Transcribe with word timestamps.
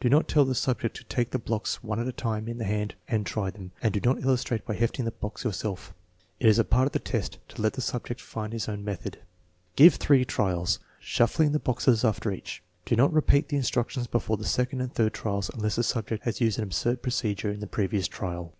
Do 0.00 0.08
not 0.08 0.26
tell 0.26 0.44
the 0.44 0.56
subject 0.56 0.96
to 0.96 1.04
take 1.04 1.30
the 1.30 1.38
blocks 1.38 1.84
one 1.84 2.00
at 2.00 2.08
a 2.08 2.12
time 2.12 2.48
in 2.48 2.58
the 2.58 2.64
hand 2.64 2.96
and 3.06 3.24
try 3.24 3.48
them, 3.48 3.70
and 3.80 3.94
do 3.94 4.00
not 4.00 4.20
illustrate 4.20 4.66
by 4.66 4.74
hefting 4.74 5.04
the 5.04 5.12
blocks 5.12 5.44
your 5.44 5.52
TEST 5.52 5.62
NO. 5.66 5.70
IX, 5.74 5.80
% 5.82 6.38
037 6.40 6.40
self. 6.40 6.40
It 6.40 6.48
is 6.48 6.58
a 6.58 6.64
part 6.64 6.86
of 6.86 6.92
the 6.92 6.98
test 6.98 7.38
to 7.50 7.62
let 7.62 7.74
the 7.74 7.80
subject 7.80 8.20
find 8.20 8.52
his 8.52 8.68
own 8.68 8.82
method. 8.84 9.20
Give 9.76 9.94
three 9.94 10.24
trials, 10.24 10.80
shuffling 10.98 11.52
the 11.52 11.60
boxes 11.60 12.04
after 12.04 12.32
each. 12.32 12.60
Do 12.86 12.96
not 12.96 13.12
repeat 13.12 13.50
the 13.50 13.56
instructions 13.56 14.08
before 14.08 14.36
the 14.36 14.44
second 14.44 14.80
and 14.80 14.92
third 14.92 15.14
trials 15.14 15.48
unless 15.54 15.76
the 15.76 15.84
subject 15.84 16.24
has 16.24 16.40
used 16.40 16.58
an 16.58 16.64
absurd 16.64 17.00
procedure 17.00 17.52
in 17.52 17.60
the 17.60 17.68
previous 17.68 18.08
trial. 18.08 18.54